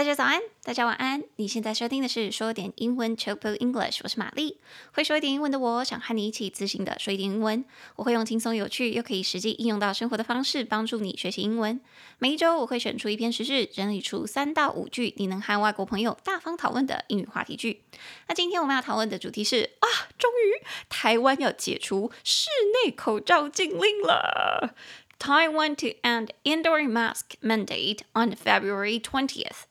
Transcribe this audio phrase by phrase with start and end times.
[0.00, 1.22] 大家早安，大家晚安。
[1.36, 4.56] 你现在收听的是说点英文 Chopu English，我是玛丽。
[4.94, 7.62] 会说一点英文的我，想和你一起自信的说一点英文。
[7.96, 11.78] 我会用轻松有趣又可以实际应用到生活的方式，帮助你学习英文。
[12.18, 17.82] 每一周我会选出一篇时事，整理出三到五句你能和外国朋友大方讨论的英语话题句。
[18.26, 19.86] 那今天我们要讨论的主题是啊，
[20.16, 22.48] 终于台湾要解除室
[22.86, 24.74] 内口罩禁令了。
[25.18, 29.64] Taiwan to end indoor mask mandate on February twentieth.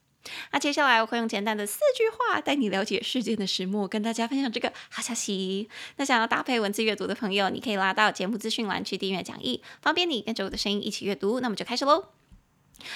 [0.52, 5.70] 那接下来我会用简单的四句话带你了解事件的始末，跟大家分享这个好消息。
[5.98, 11.40] 那想要搭配文字阅读的朋友，你可以拉到节目资讯栏去订阅讲义，方便你跟着我的声音一起阅读。
[11.40, 12.19] 那么就开始喽。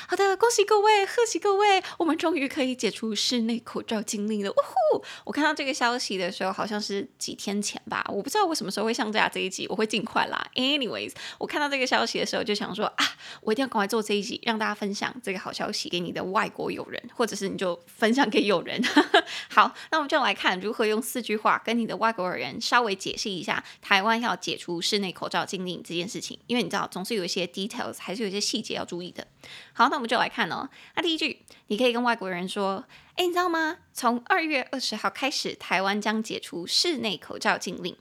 [0.07, 4.51] 好的，恭喜各位，贺喜各位，我们终于可以解除室内口罩禁令了！
[4.51, 5.03] 呜呼！
[5.25, 10.45] 我看到这个消息的时候，好像是几天前吧，我不知道我什么时候会上架这一集，我会尽快啦。
[10.55, 13.05] Anyways，我看到这个消息的时候，就想说啊，
[13.41, 18.81] 我一定要赶快做这一集，让大家分享这个好消息给你的外国友人，或者是你就分享给友人。
[19.49, 29.27] 好，那我们就来看如何用四句话跟你的外国友人稍微解释一下台湾要解除室内口罩禁令这件事情，因为你知道总是有一些 details，还是有一些细节要注意的。
[29.73, 30.69] 好，那我们就来看哦。
[30.95, 32.85] 那第一句，你可以跟外国人说
[33.17, 33.77] ：“诶，你知道吗？
[33.93, 37.95] 从二月二十号开始，台湾将解除室内口罩禁令。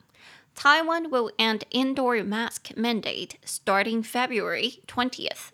[0.57, 5.51] Taiwan will end indoor mask mandate starting February twentieth。”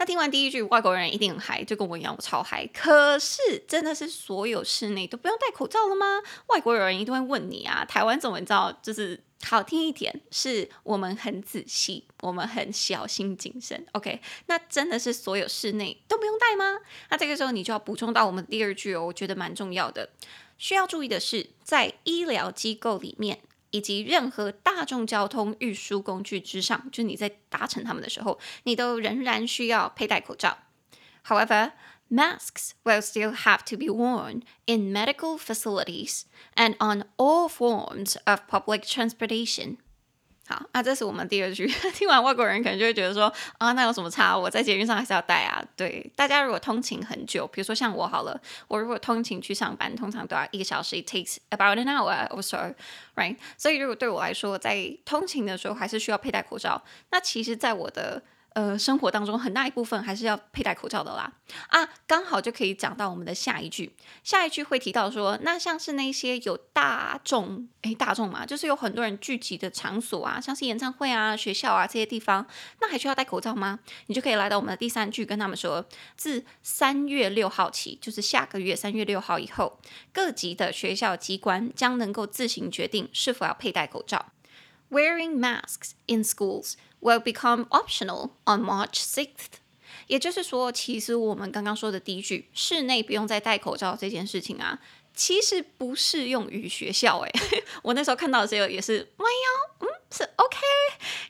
[0.00, 2.66] 那听完第一句，外国人一定很嗨，就跟我一样，我超嗨。
[2.68, 6.22] 可是，真的是所有室内都不用戴口罩了吗？
[6.46, 7.84] 外国人一定会问你啊。
[7.84, 8.72] 台湾怎么你知道？
[8.82, 9.24] 就是。
[9.44, 13.86] 好听一点，是我们很仔细，我们很小心谨慎。
[13.92, 16.80] OK，那真的是所有室内都不用戴吗？
[17.10, 20.10] 那这个时候你就要补充到我们第二句哦，我觉得蛮重要的。
[20.58, 23.38] 需要注意的是，在医疗机构里面
[23.70, 30.58] 以及任何大众交通运输工具之上，就你在搭乘他们的时候，你都仍然需要佩戴口罩。
[31.24, 31.72] However,
[32.09, 36.25] Masks will still have to be worn in medical facilities
[36.55, 39.77] and on all forms of public transportation.
[40.45, 41.65] 好，那这是我们第二句。
[41.93, 44.37] 听完外国人可能就会觉得说，啊，那有什么差？
[44.37, 45.63] 我在捷运上还是要戴啊。
[45.77, 53.37] 对，大家如果通勤很久，比如说像我好了，我如果通勤去上班，通常都要一个小时，it takes about an hour or so，right？
[53.57, 58.21] 所以如果对我来说，在通勤的时候还是需要佩戴口罩，那其实，在我的
[58.54, 61.32] 呃，生活当中很大一部分还是要佩戴口罩的啦。
[61.68, 63.94] 啊，刚好就可以讲到我们的下一句。
[64.24, 72.44] 下一句会提到说，那像是那些有大众，诶，大众嘛，就是有很多人聚集的场所啊，像是演唱会啊、学校啊这些地方，
[72.80, 73.78] 那还需要戴口罩吗？
[74.06, 75.86] 你就可以来到我们的第三句，跟他们说，
[76.16, 79.78] 自三月六号起，就是下个月三月六号以后，
[80.12, 84.32] 各级的学校机关将能够自行决定是否要佩戴口罩。
[84.90, 89.58] Wearing masks in schools will become optional on March 6th。
[90.06, 94.78] 也就是说，其实我们刚刚说的第一句，室内不用再戴口罩这件事情啊，
[95.14, 97.18] 其实不适用于学校。
[97.20, 97.32] 哎，
[97.82, 100.56] 我那时候看到的时候也是，哎呀，嗯，是 OK。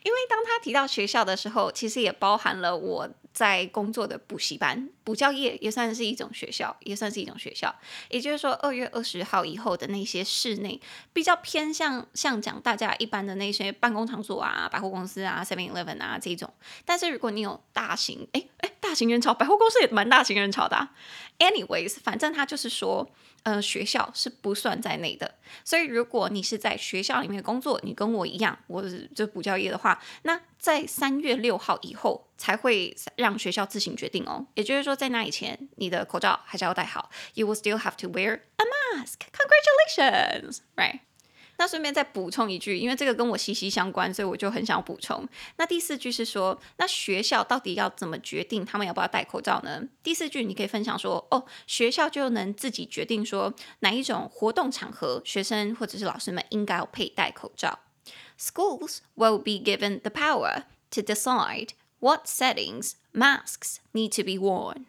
[0.05, 3.09] 因为当他提到学校的时候，其实也包含了我。
[3.31, 7.75] 在工作的补习班、补教业也算是一种学校，也算是一种学校。
[8.11, 10.79] 也就是说，二月二十号以后的那些室内
[11.15, 16.53] 比较偏向像讲大家一般的那些办公场所啊、百货公司啊、Seven Eleven 啊这种。
[16.85, 20.93] 但是如果你有大型，哎哎，大型人潮，百货公司也蛮大型人潮的啊。
[21.39, 23.11] Anyways，反正他就是说。
[23.45, 34.45] 呃，学校是不算在内的，所以如果你是在学校里面工作，你跟我一样，我是就补教业的话，那在三月六号以后才会让学校自行决定哦。
[34.55, 37.09] 也就是说，在那以前，你的口罩还是要戴好。
[37.35, 39.21] You will still have to wear a mask.
[39.33, 41.01] Congratulations, right?
[41.61, 45.29] 那顺便再补充一句，因为这个跟我息息相关，所以我就很想补充。
[45.57, 49.83] 那第四句是说，那学校到底要怎么决定他们要不要戴口罩呢？
[50.03, 57.81] 第四句你可以分享说，哦，学校就能自己决定说哪一种活动场合，学生或者是老师们应该要佩戴口罩。
[58.39, 60.63] Schools will be given the power
[60.93, 64.85] to decide what settings masks need to be worn.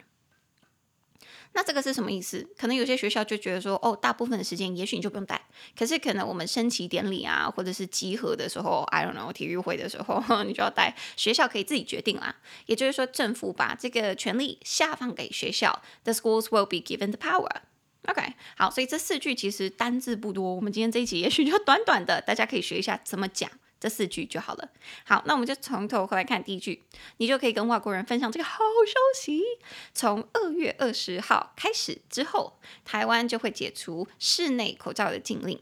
[1.52, 2.48] 那这个是什么意思？
[2.56, 5.48] 可能有些学校就觉得说，哦，大部分的时间也许你就不用戴。
[5.76, 10.96] 可是可能我们升旗典礼啊，或者是集合的时候，I don't know，体育会的时候， 你就要戴。
[11.16, 12.36] 学校可以自己决定啦。
[12.66, 15.82] 也就是说，政府把这个权力下放给学校。
[16.04, 17.62] The schools will be given the power.
[18.06, 20.54] OK，好，所以这四句其实单字不多。
[20.54, 23.50] 我们今天这一集也许就短短的，大家可以学一下怎么讲。
[23.80, 24.68] 这四句就好了。
[25.04, 26.84] 好，那我们就从头回来看第一句，
[27.16, 29.42] 你就可以跟外国人分享这个好消息。
[29.94, 35.58] 从二月二十号开始之后，台湾就会解除室内口罩的禁令。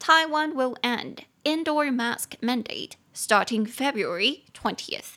[0.00, 5.16] Taiwan will end indoor mask mandate starting February twentieth。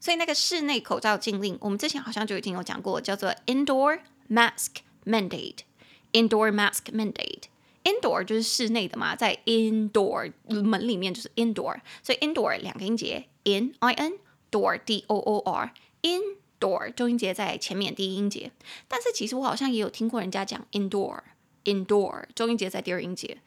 [0.00, 7.44] 所以那个室内口罩禁令，我们之前好像就已经有讲过，叫做 indoor mask mandate，indoor mask mandate。
[7.84, 14.12] Indoor 就是室内的嘛，在 indoor 门里面就是 indoor，所以 indoor 两个音节，in i n
[14.50, 18.52] door d o o r indoor 重音节在前面第一音节，
[18.86, 21.18] 但是其实我好像也有听过人家讲 indoor
[21.64, 23.38] indoor 重音节在第二音节，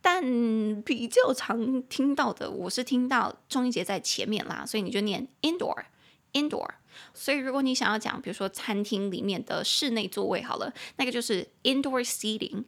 [0.00, 5.84] 但比较常听到的我是听到重音节在前面啦，所以你就念 indoor
[6.32, 6.68] indoor。
[7.12, 12.64] 所以如果你想要讲，比如说餐厅里面的室内座位好了，那个就是 indoor seating。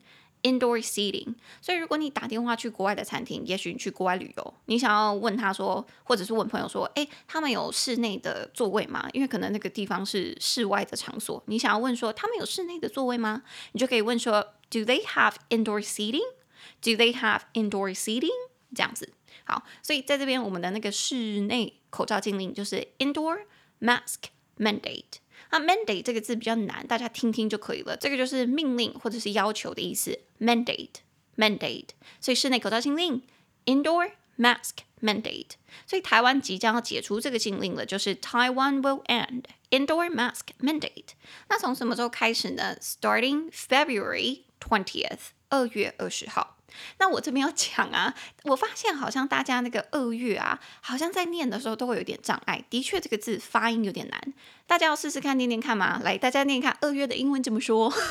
[0.47, 9.09] Indoor seating，所以如果你打电话去国外的餐厅，也许你去国外旅游，你想要问他说，或者是问朋友说，诶，他们有室内的座位吗？
[9.13, 13.43] 因为可能那个地方是室外的场所，你想要问说，他们有室内的座位吗？
[13.73, 14.41] 你就可以问说
[14.71, 18.31] ，Do they have indoor seating？Do they have indoor seating？
[18.73, 19.13] 这样子。
[19.43, 23.41] 好，所以在这边我们的那个室内口罩禁令就是 Indoor
[23.81, 24.29] mask
[24.59, 25.19] mandate。
[25.51, 27.97] 那 mandate 这个字比较难，大家听听就可以了。
[27.97, 30.19] 这个就是命令或者是要求的意思。
[30.41, 31.89] mandate，mandate，
[32.21, 33.23] 所以室内口罩禁令
[33.65, 35.53] ，indoor mask mandate。
[35.87, 41.15] 所以台湾即将要解除这个禁令了，就是 Taiwan will end indoor mask mandate。
[41.49, 46.56] 那从什么时候开始呢？Starting February twentieth，二月二十号。
[46.99, 48.15] 那我这边要讲啊，
[48.45, 52.65] 我发现好像大家那个二月啊，好像在念的时候都会有点障碍。
[52.71, 54.35] 的确，这个字发音有点难，
[54.67, 56.01] 大家要试试看念念看嘛？
[56.03, 57.93] 来，大家念看二月的英文怎么说？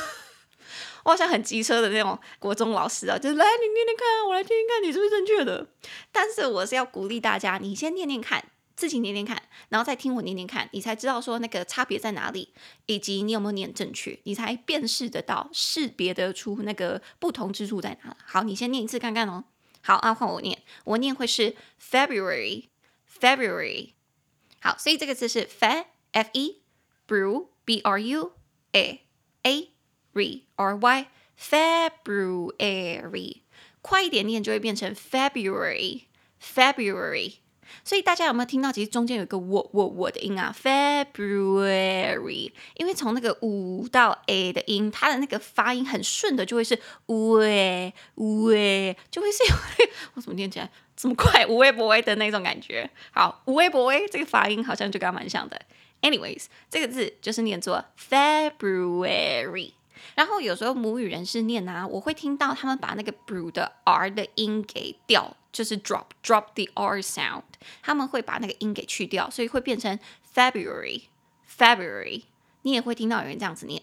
[1.04, 5.66] 我好像很机车的那种国中老师啊，就是来你念念看，我来听听看你是不是正确的。
[6.10, 8.44] 但是我是要鼓励大家，你先念念看。
[8.76, 12.50] 自己念念看，然后再听我念念看，你才知道说那个差别在哪里，
[12.84, 18.14] 以及你有没有念正确，你才辨识得到、识别得出那个不同之处在哪。
[18.24, 19.44] 好，你先念一次看看哦。
[19.80, 23.92] 好，啊，换我念，我念会是 February，February。
[24.60, 28.32] 好，所以这个字是 fe，f e，bru，b r u
[28.72, 29.00] a
[29.42, 29.70] a
[30.12, 30.42] r y
[31.38, 33.36] February。
[33.80, 37.34] 快一点念就会变成 February，February。
[37.84, 38.70] 所以大家有没有听到？
[38.72, 42.52] 其实中间有一个我我我的音啊，February。
[42.74, 49.38] 因为从那个五到 a 的音，它的那个发音很顺的，就会是喂喂，就会是
[50.14, 51.46] 我怎么念起来这么快？
[51.46, 52.90] 无微不微的那种感觉。
[53.10, 55.60] 好，无微不微这个发音好像就跟它蛮像的。
[56.02, 59.72] Anyways，这个字就是念作 February。
[60.14, 65.36] 然后有时候母语人士念啊，我会听到他们把那个 bru 的 r 的音给掉。
[65.52, 67.44] 就是 drop drop the r sound，
[67.80, 69.98] 他们会把那个音给去掉，所以会变成
[70.34, 71.04] February
[71.48, 72.24] February。
[72.60, 73.82] 你也会听到有人这样子念。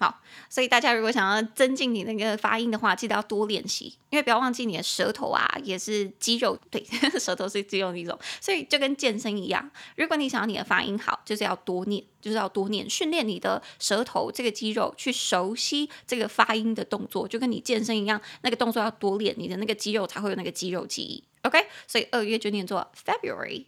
[0.00, 6.84] 好，所以大家如果想要增进你那个发音的话，记得要多练习，因为不要忘记你的舌头啊也是肌肉，对，
[7.18, 21.24] 舌头是肌肉的一种，所以就跟健身一样，如果你想要你的发音好，就是要多念，就是要多念，训练你的舌头这个肌肉去熟悉这个发音的动作，就跟你健身一样，那个动作要多练，你的那个肌肉才会有那个肌肉记忆。
[21.42, 23.64] OK，所以二月就念作 February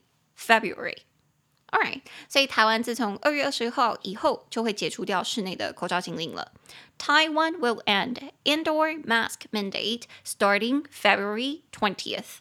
[1.71, 1.81] February。
[1.81, 6.53] Alright，所以台湾自从二月二十号以后就会解除掉室内的口罩禁令了。
[6.99, 12.39] Taiwan will end indoor mask mandate starting February twentieth。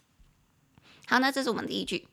[1.06, 2.08] 好，那这是我们第一句。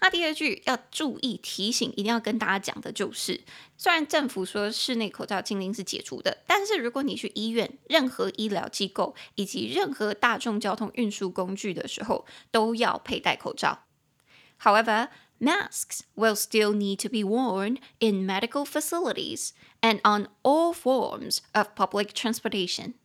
[0.00, 3.42] 那第二句要注意提醒，一定要跟大家讲的就是，
[3.78, 13.84] 虽然政府说室内口罩禁令是解除的，但是如果你去医院、任何医疗机构以及任何大众交通运输工具的时候，都要佩戴口罩。
[14.60, 15.08] However,
[15.41, 21.75] Masks will still need to be worn in medical facilities and on all forms of
[21.75, 22.95] public transportation.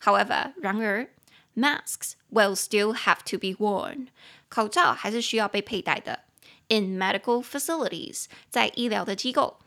[0.00, 1.08] However, 然而，
[1.54, 4.08] masks will still have to be worn.
[4.48, 6.20] 口罩还是需要被佩戴的。
[6.68, 9.58] In medical facilities，在医疗的机构。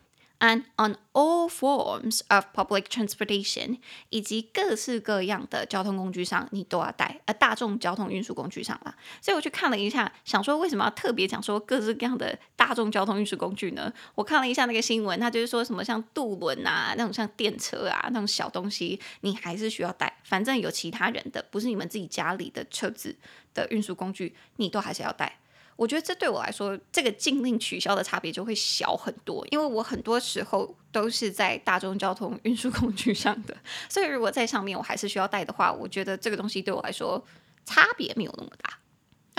[0.43, 3.77] And on all forms of public transportation，
[4.09, 7.21] 以及各式各样的交通工具上，你都要带。
[7.23, 8.93] 呃，大众交通运输工具上啦。
[9.21, 13.93] 所以我去看了一下，想说为什么要特别讲说各式各样的大众交通运输工具呢？
[14.15, 20.19] 我看了一下那个新闻，它就是说什么像渡轮啊，那种像电车啊，那种小东西，你还是需要带。
[20.25, 23.15] 反正有其他人的，不是你们自己家里的车子
[23.53, 25.39] 的运输工具，你都还是要带。
[25.75, 33.57] 我觉得这对我来说，这个禁令取消的差别就会小很多，因为我很多时候都是在大众交通运输工具上的，
[33.89, 37.23] 所以如果在上面我还是需要带的话，我觉得这个东西对我来说
[37.65, 38.79] 差别没有那么大。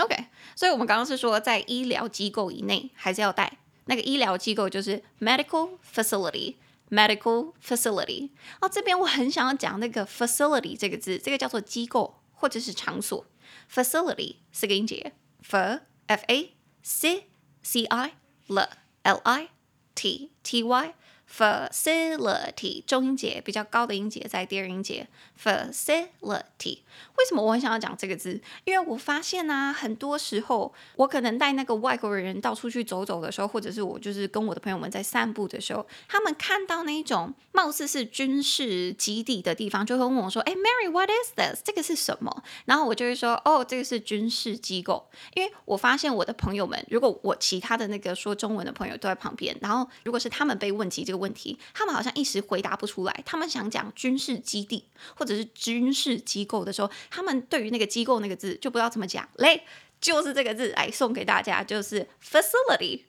[0.03, 0.17] OK，
[0.57, 8.31] 所以我们刚刚是说在医疗机构以内还是要带，那个医疗机构就是 medical facility，medical facility。
[8.61, 13.25] 哦，这边我很想要讲那个 facility 这个字，这个叫做机构或者是场所
[13.73, 15.13] ，facility 四个音节
[15.49, 17.27] ，f F A C
[17.63, 18.13] C I
[18.49, 18.69] L
[19.05, 19.49] L I
[19.95, 20.95] T T Y
[21.37, 25.09] facility 中音节比较高的音节在第二音节
[25.43, 26.79] facility。
[27.17, 28.41] 为什么我很想要讲这个字？
[28.65, 41.63] 因为我发现啊，很多时候我可能带那个外国人到处去走走的时候，或者是我就是跟我的朋友们在散步的时候，他们看到那一种貌似是军事基地的地方，就会问我说：“哎，Mary，what is this？
[41.65, 53.23] 这个是什么？”然后我就会说：“哦，这个是军事机构。”因为我发现我的朋友们，如果我其他的那个说中文的朋友都在旁边，然后如果是他们被问及这个问问题，他们好像一时回答不出来。
[53.25, 54.85] 他们想讲军事基地
[55.17, 59.27] 或者是军事机构的时候，他们对于那个机构那个字就不知道怎么讲。
[59.37, 59.63] 嘞，
[60.01, 63.01] 就是这个字来送给大家，就是 facility。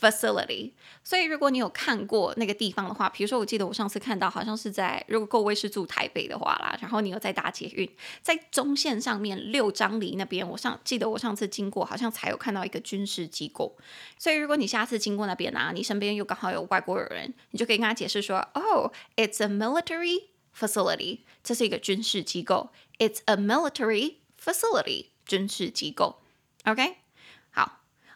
[0.00, 7.90] Facility，所以如果你有看过那个地方的话，比如说我记得我上次看到好像是在，如果各位是住台北的话啦，然后你有在搭捷运，
[8.22, 13.76] 在中线上面六张犁那边，我上记得我上次经过好像才有看到一个军事机构，
[14.18, 20.26] 所以如果你下次经过那边啊，你身边又刚好有外国人，你就可以跟他解释说，Oh, it's a military
[20.56, 26.20] facility，这是一个军事机构，It's a military facility，军事机构
[26.64, 27.07] ，OK。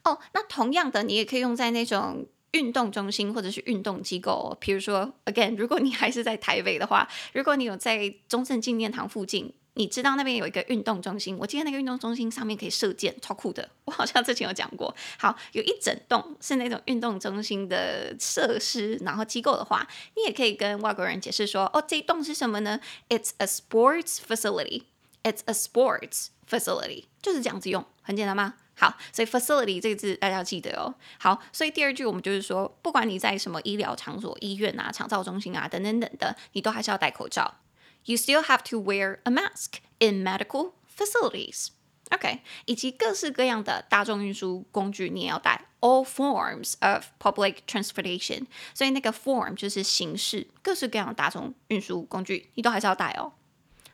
[0.04, 14.94] 哦，那同样的，你也可以用在那种运动中心或者是运动机构哦，比如说，again，如果你还是在台北的话，如果你有在中正纪念堂附近，你知道那边有一个运动中心，我记得那个运动中心上面可以射箭，超酷的，我好像之前有讲过。
[15.18, 24.82] 好，有一整栋是那种运动中心的设施，然后机构的话，你也可以跟外国人解释说，哦，这一栋是什么呢？It's a sports facility.
[25.22, 28.56] It's a sports facility，就是这样子用，很简单吗？
[28.82, 30.92] 好，所以 facility 这个字大家要记得哦。
[31.20, 37.58] 好，所以第二句我们就是说，不管你在什么医疗场所、医院啊、肠道中心啊等等等的，你都还是要戴口罩。
[38.06, 41.68] You still have to wear a mask in medical facilities.
[42.10, 45.66] OK，以及各式各样的大众运输工具你也要戴。
[45.78, 53.32] All forms of public transportation，所以那个 form 就是形式，各式各样的大众运输工具你都还是要戴哦。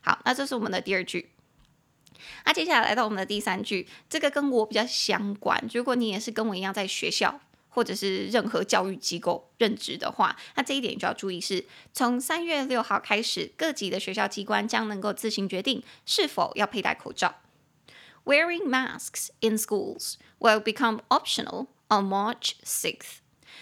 [0.01, 1.29] 好，那这是我们的第二句。
[2.45, 5.63] 那接下来来到我们的第三句，这个跟我比较相关。
[5.73, 17.35] 如果你也是跟我一样在学校或者是任何教育机构任职的话，那这一点就要注意是，从三月六号开始，各级的学校机关将能够自行决定是否要佩戴口罩。
[18.25, 23.19] Wearing masks in schools will become optional on March 6th。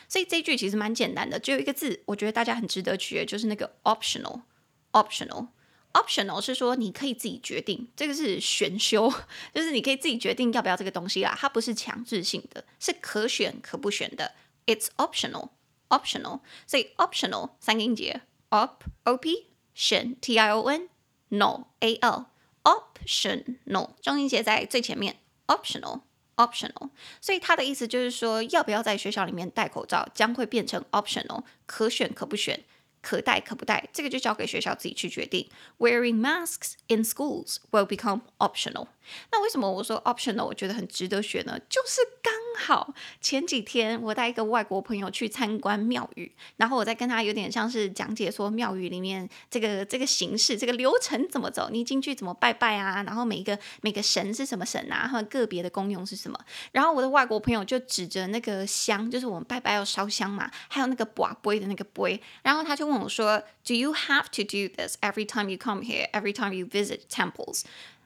[0.10, 5.48] 所以这一句其实蛮简单的，只有一个字，我觉得大家很值得学，就是那个 optional，optional
[5.94, 9.12] Optional 是说你可以自己决定，这个是选修，
[9.54, 14.34] 就是你可以自己决定要不要这个东西啦，它不是强制性的，是可选可不选的。
[14.68, 20.90] It's optional，optional，所以 optional 三个音节，op o p 选 t i o n
[21.30, 22.26] no a l
[22.64, 25.18] optional 中音节在最前面
[25.48, 26.02] ，optional
[26.36, 26.90] optional，
[27.22, 32.64] 所以它的意思就是说，要不要在学校里面戴口罩将会变成 optional，可选可不选。
[33.08, 35.50] 可戴可不戴，这个就交给学校自己去决定。
[35.78, 38.90] Wearing masks in schools will become optional。
[39.32, 40.44] 那为什么我说 optional？
[40.44, 41.58] 我觉得很值得学呢？
[41.70, 53.04] 就是刚好前几天我带一个外国朋友去参观庙宇，然后我在跟他有点像是讲解说庙宇里面这个这个形式、这个流程怎么走，你进去怎么拜拜啊？
[53.04, 55.08] 然后每一个每个神是什么神啊？
[55.08, 56.40] 和个别的功用是什么？
[56.72, 66.10] 然后我的外国朋友就指着那个香，就是我们拜拜要烧香嘛，还有那个跋杯的那个杯，然后他就问我说：“Do you have to do this every time you come here?
[66.12, 67.64] Every time you visit temples？”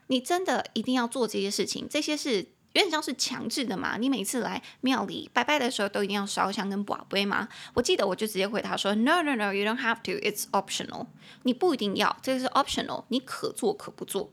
[0.08, 1.88] 你真的一定要做这些事情？
[1.88, 3.96] 这些是有点像是强制的嘛？
[3.98, 7.48] 你每次来庙里拜拜的时候，都一定要烧香跟跋杯吗？
[7.74, 10.12] 我记得我就直接回答说：No, no, no, you don't have to.
[10.26, 11.06] It's optional.
[11.42, 14.32] 你不一定要，这个是 optional，你可做可不做。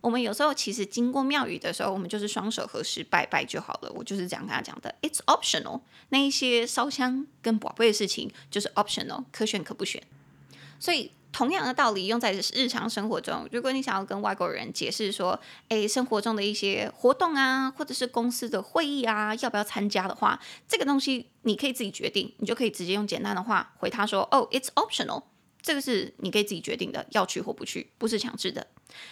[0.00, 3.92] 我们有时候其实经过庙宇的时候，我们就是双手合十拜拜就好了。
[3.94, 5.80] 我就是这样跟他讲的：It's optional。
[6.10, 10.02] 那一些烧香跟跋杯的事情就是 optional，可选可不选。
[10.78, 11.12] 所以。
[11.30, 25.22] 同样的道理用在日常生活中，如果你想要跟外国人解释说，诶，生活中的一些活动啊，或者是公司的会议啊，要不要参加的话，这个东西你可以自己决定，你就可以直接用简单的话回他说，哦，it's optional，
[25.60, 28.66] 这个是你可以自己决定的，要去或不去，不是强制的。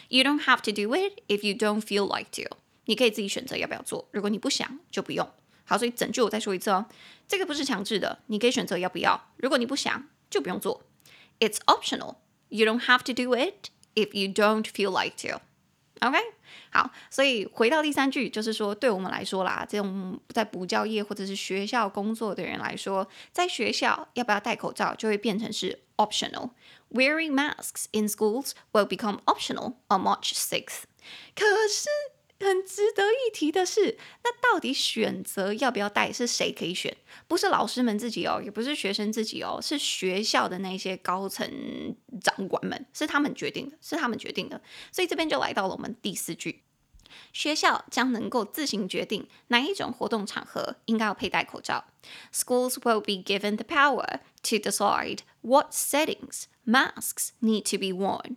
[0.09, 2.57] You don't have to do it if you don't feel like to，
[2.87, 5.29] 你可以自己选择要不要做，如果你不想就不用。
[5.65, 6.87] 好，所以整句我再说一次哦，
[7.29, 10.83] 这个不是强制的，你可以选择要不要，如果你不想就不用做。
[11.40, 12.16] It's optional.
[12.50, 15.42] You don't have to do it if you don't feel like to.
[16.02, 16.18] OK，
[16.72, 26.50] 好，所以回到第三句，就是说，对我们来说啦，这种在补教业或者是学校工作的人来说，在学校要不要戴口罩，就会变成是 optional.
[26.90, 30.84] Wearing masks in schools will become optional on March 6th.
[31.36, 31.88] 可是
[32.39, 36.95] 很值得一提的是，那到底选择要不要带是谁可以选？
[37.27, 41.49] 不是老师们自己哦，也不是学生自己哦，是学校的那些高层
[42.21, 44.61] 长官们，是他们决定的，是他们决定的。
[44.93, 46.63] 所以这边就来到了我们第四句：
[47.33, 51.87] 学校将能够自行决定哪一种活动场合应该要佩戴口罩。
[52.33, 58.37] Schools will be given the power to decide what settings masks need to be worn.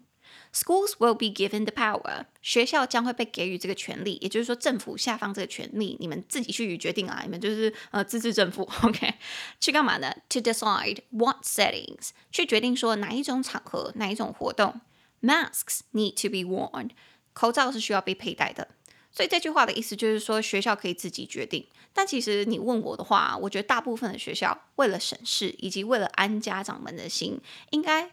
[0.52, 2.26] Schools will be given the power.
[2.42, 9.14] 学校将会被给予这个权利，也就是说，政府下放这个权利，你们自己去决定啊，你们就是呃自治政府， OK？
[9.60, 14.82] 去干嘛呢？To decide what settings，去决定说哪一种场合、哪一种活动
[15.22, 16.90] ，masks need to be worn，
[17.34, 18.70] 口罩是需要被佩戴的。
[19.12, 21.68] 所以这句话的意思就是说，学校可以自己决定。
[21.94, 27.40] 但其实你问我的话，我觉得大部分的学校为了省事，以及为了安家长们的心，
[27.70, 28.12] 应该。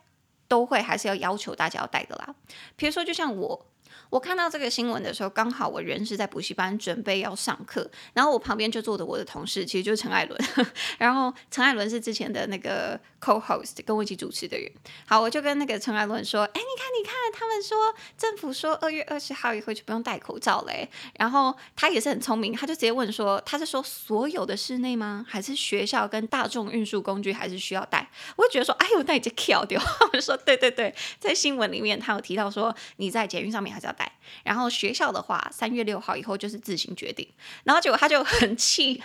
[0.48, 2.34] 都会还是要要求大家要带的啦。
[2.76, 3.66] 比如说，就像我。
[4.10, 10.38] 我看到这个新闻的时候，刚好我人是在补习班准备要上课，然后我旁边就坐着我的同事，其实就是陈艾伦。
[10.98, 14.70] 然后陈艾伦是之前的那个 co-host，跟我一起主持的人。
[15.06, 17.76] 好，我就跟那个陈艾伦说：“哎，你看，你看，他们说
[18.16, 20.88] 政府说二月二十号以后就不用戴口罩嘞。”
[21.18, 25.24] 然后他也是很聪明，他就直接问说：“他是说所有的室内吗？
[25.28, 29.80] 还是学校跟大众运输工具还是需要戴？”我就觉得说：“哎呦，那你就跳掉。
[30.12, 34.10] ”我就说：“对对对，在新闻里面他有提到说你在捷运上面还是要带。”
[34.44, 37.26] 然后学校的话，三月六号以后就是自行决定。
[37.64, 39.00] 然后结果他就很气，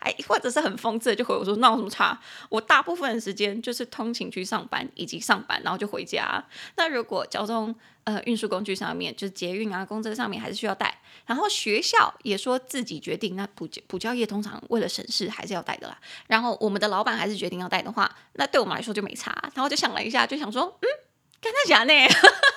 [0.00, 2.20] 哎，或者是很讽刺就回我说：“闹什么差？
[2.48, 6.44] 我大部分的时间就是通勤去上班，以及上班，然后就回家。
[6.76, 7.74] 那如果交通
[8.04, 11.00] 呃运输工具上面，就是捷运啊、公车上面还是需要带。
[11.24, 13.34] 然后学校也说自己决定。
[13.34, 15.98] 那补补教业通常为了省事还是要带的啦。
[16.28, 19.34] 然后我们的老板还是决定要带的话，那对我们来说就没差。
[19.54, 20.88] 然后就想了一下，就想说，嗯，
[21.46, 21.92] 跟他假呢。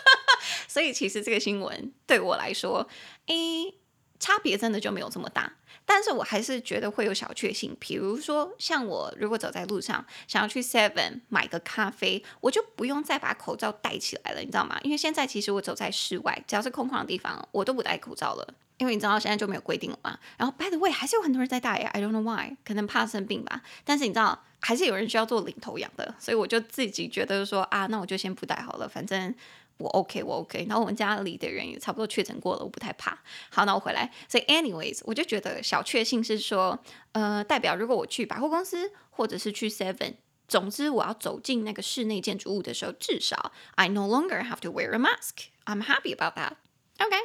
[0.68, 2.88] 所以其实这个新闻对我来说，
[3.28, 3.76] 诶，
[4.20, 5.54] 差别真的就没有这么大。
[5.86, 7.76] 但是我还是觉得会有小确幸。
[7.80, 14.80] 比如说，像我如果走在路上，想要去 Seven 买个咖啡，我就不用再把口罩戴起来了，你知道吗？
[14.84, 18.54] 因为现在其实我走在室外，只要是空旷的地方，我都不戴口罩了。
[18.80, 20.18] 因为你知道现在就没有规定了嘛。
[20.38, 23.62] 然后 By the way，还是有很多人在戴，I don't know why，可能怕生病吧。
[23.86, 29.36] 但是你知道，还是有人需要做领头羊的，所以我就自己觉得说啊，那我就先不戴好了，反正。
[29.82, 33.18] 我 OK，我 OK，然后我们家里的人也差不多确诊过了，我不太怕。
[33.50, 34.12] 好，那我回来。
[34.28, 36.78] 所以，anyways，我就觉得小确幸是说，
[37.14, 40.16] 呃，代表如果我去百货公司或者是去 Seven，
[40.50, 45.46] 总之我要走进那个室内建筑物的时候，至少 I no longer have to wear a mask.
[45.64, 46.56] I'm happy about that.
[46.98, 47.16] OK，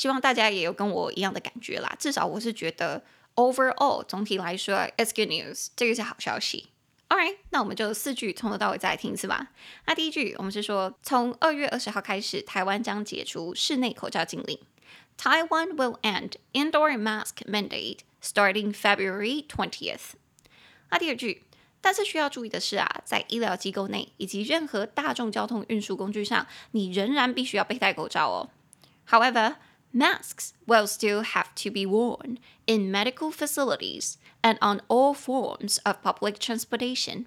[0.00, 1.94] 希望大家也有跟我一样的感觉啦。
[1.98, 6.70] 至少我是觉得 overall 总体来说，it's good news，这个是好消息。
[7.10, 9.48] All right，那我们就四句从头到尾再来听一次吧。
[9.84, 14.58] 那第一句，我们是说，从二月二十号开始，台湾将解除室内口罩禁令。
[15.18, 20.12] Taiwan will end indoor mask mandate starting February twentieth。
[20.88, 21.42] 那第二句，
[21.82, 28.48] 但是需要注意的是啊，在医疗机构内以及任何大众交通运输工具上，你仍然必须要佩戴口罩哦。
[29.06, 29.56] However,
[29.91, 34.15] masks will still have to be worn in medical facilities.
[34.47, 37.25] And on all forms of public transportation。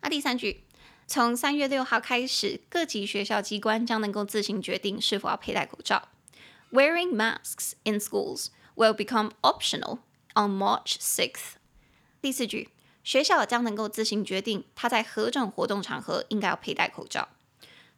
[0.00, 0.62] 那第三句，
[1.08, 6.10] 从三月六号开始，各级学校机关将能够自行决定是否要佩戴口罩。
[6.70, 9.98] Wearing masks in schools will become optional
[10.36, 11.54] on March sixth。
[12.22, 12.68] 第四句，
[13.02, 17.30] 学校将能够自行决定他在何种活动场合应该要佩戴口罩。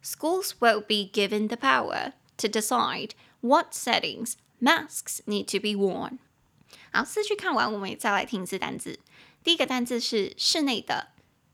[0.03, 3.11] Schools will be given the power to decide
[3.45, 6.19] what settings masks need to be worn。
[6.93, 8.99] 好，四句看完，我们也再来听一次单字。
[9.43, 11.09] 第一个单字是室内的，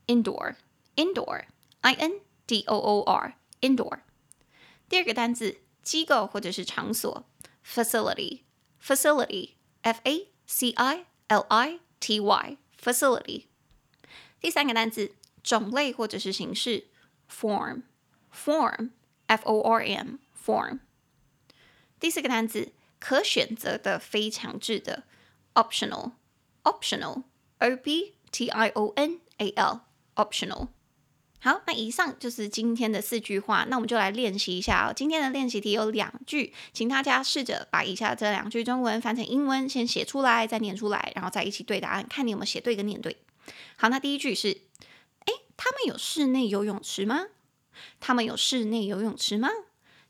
[0.06, 4.00] indoor，indoor，i n d o o r，indoor。
[4.88, 7.24] 第二个单字机构或者是场所，
[7.64, 13.46] facility，facility，f a c i l i t y，facility。
[14.40, 16.88] 第三个单字种类或者是形式，
[17.30, 20.80] form，form，f o r m，form。
[22.03, 25.03] 第四个单字可选择的非强制的。
[25.53, 26.11] Optional,
[26.63, 27.23] optional,
[27.59, 29.79] o p t i o n a l,
[30.15, 30.67] optional。
[31.39, 33.65] 好，那以上就是今天的四句话。
[33.69, 34.93] 那我们就来练习一下哦。
[34.93, 43.15] 今天的练习题有两句，请大家试着把以下这两句中文翻成英文，先写出来，再念出来，然后再一起对答案，看你有没有写对跟念对。
[43.77, 47.27] 好，那第一句是：诶，他们有室内游泳池吗？
[48.01, 49.47] 他们有室内游泳池吗？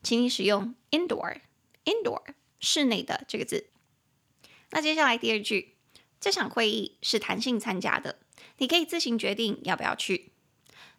[0.01, 1.37] 请你使用 indoor,
[1.85, 2.21] indoor，
[2.59, 3.69] 室内的这个字。
[4.71, 5.75] 那接下来第二句，
[6.19, 8.19] 这场会议是弹性参加的，
[8.57, 10.31] 你可以自行决定要不要去。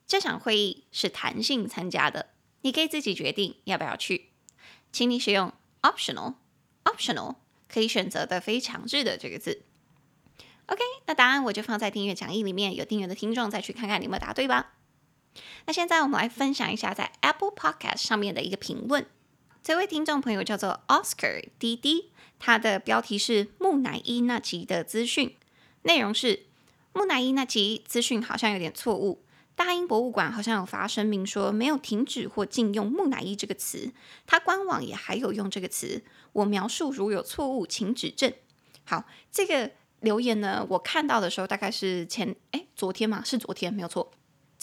[0.06, 4.30] 这场会议是弹性参加的，你可以自己决定要不要去。
[4.92, 7.36] 请你使用 optional，optional
[7.68, 9.64] 可以选择的非强制的这个字。
[10.66, 14.74] OK，那答案我就放在订阅讲义里面，有订阅的听众再去看看你有没有答对吧。
[15.66, 19.06] 那现在我们来分享一下在 Apple Podcast 上面的一个评论。
[19.64, 25.34] 这位听众朋友叫做 Oscar 滴滴，他的标题是木乃伊那集的资讯，
[25.84, 26.44] 内容是
[26.92, 29.24] 木乃伊那集资讯好像有点错误。
[29.56, 33.90] 大英博物馆好像有发声明说没有停止或禁用木乃伊这个词，
[34.26, 36.04] 它官网也还有用这个词。
[36.34, 38.30] 我描述如有错误，请指正。
[38.84, 44.12] 好，这个留言呢，我看到的时候大概是前哎昨天嘛，是昨天没有错。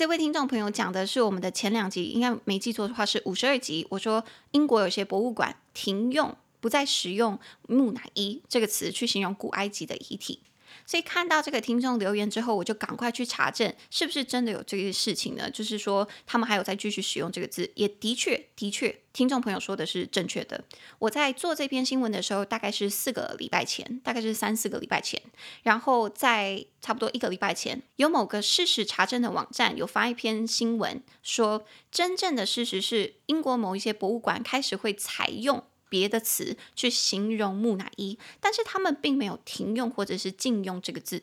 [0.02, 3.86] 这位听众朋友讲的是我们的前两集，应该没记错的话是五十二集。
[3.92, 7.38] 我说英国有些博物馆停用，不再使用
[7.68, 10.40] 木乃伊这个词去形容古埃及的遗体。
[10.86, 15.50] 所以看到这个听众留言之后，我就赶快去查证，是不是真的有这个事情呢？
[15.50, 20.64] 就是说，他们还有在继续使用这个字，也的确，的确，听众朋友说的是正确的。
[21.00, 25.22] 我在做这篇新闻的时候，大概是四个礼拜前，大概是三四个礼拜前，
[25.64, 35.64] 然后在差不多一个礼拜前，有某个事实查证的网站有发一篇新闻，说真正的事实是，英国某一些博物馆开始会采用。
[35.92, 41.22] 别的词去形容木乃伊，但是他们并没有停用或者是禁用这个字。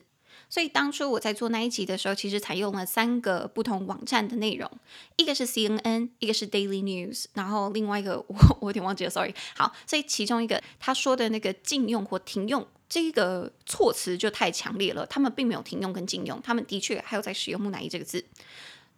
[0.51, 4.71] 所以当初我在做那一集的时候，其实采用了三个不同网站的内容，
[5.17, 9.35] 一个是 CNN，一个是 Daily News，然后另外一个我 我有点忘记了，sorry。
[9.57, 18.25] 好，所以其中一个他说的那个禁用或停用这个措辞就太强烈了，他们并没有停用跟禁用，他们的确还有在使用木乃伊这个字。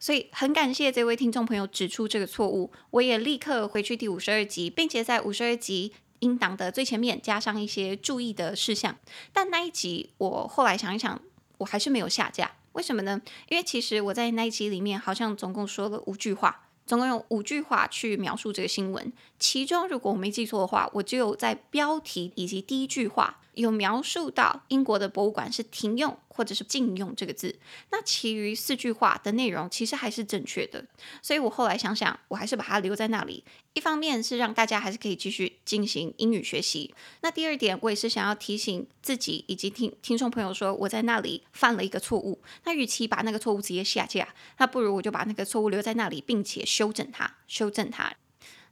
[0.00, 8.98] 所以很感谢这位听众朋友指出这个错误，我也立刻回去第五十二集，并且在五十二集音档的最前面加上一些注意的事项。
[9.30, 11.20] 但那一集我后来想一想，
[11.58, 13.20] 我还是没有下架，为什么呢？
[13.50, 19.12] 因为其实我在那一集里面好像总共说了五句话，总共用五句话去描述这个新闻。
[19.38, 23.39] 其中如果我没记错的话，我只有在标题以及第一句话。
[23.54, 27.58] 有描述到英国的博物馆是停用或者是禁用这个字，
[27.90, 30.86] 那其余四句话的内容其实还是正确的，
[31.22, 33.44] 所以我后来想想，我还是把它留在那里。
[33.74, 48.12] 一方面是让大家还是可以继续进行英语学习，那第二点我也是想要提醒自己以及听听众朋友说，我在那里犯了一个错误，那与其把那个错误直接下架，那不如我就把那个错误留在那里，并且修正它，修正它。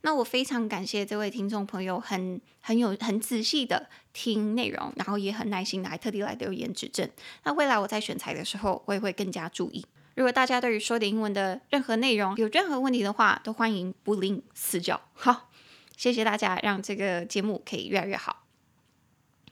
[0.03, 7.09] 那我非常感谢这位听众朋友很，很有很仔细的听内容，然后也很耐心的还特地来留言指正。
[7.45, 9.85] 那未来我在选材的时候，我也会更加注意。
[10.15, 15.01] 如果大家对于说点英文的任何内容有任何问题的话，都欢迎不吝赐教。
[15.15, 15.51] 好，
[15.97, 18.48] 谢谢大家，让这个节目可以越来越好。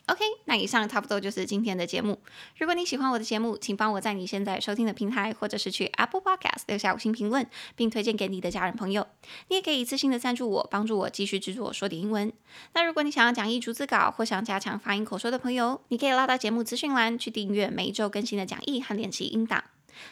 [0.07, 2.21] OK，那以上差不多就是今天的节目。
[2.59, 9.05] 如果你喜欢我的节目，请帮我在你现在收听的平台，或者是去 Apple Podcast 留下五星评论，并推荐给你的家人朋友。
[9.49, 12.33] 你也可以一次性的赞助我，帮助我继续制作说点英文。
[12.75, 19.65] 那如果你想要讲义逐字稿，或想加强发音口说的朋友，你可以拉到节目资讯栏去订阅每周更新的讲义和练习音档。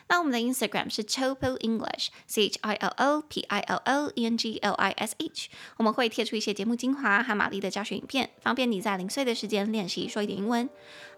[0.08, 4.36] 那我们的 Instagram 是 Chopo English，C H I L O P I L O E N
[4.36, 5.48] G L I S H。
[5.76, 10.68] 我们会贴出一些节目精华和玛丽的教学影片，方便你在零碎的时间练习说一点英文。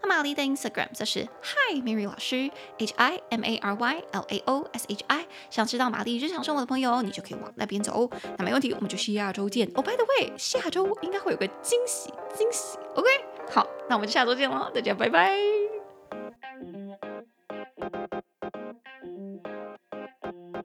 [0.01, 4.85] 那玛丽的 Instagram 则是 Hi Mary 老师，H I M A R Y L A O S
[4.87, 5.25] H I。
[5.49, 8.09] 想知道玛丽日常生活的朋友，你就可以往那边走。
[8.37, 9.69] 那没问题，我们就下周见。
[9.73, 12.77] Oh by the way，下周应该会有个惊喜惊喜。
[12.95, 13.07] OK，
[13.49, 15.35] 好，那我们就下周见喽，大家拜拜。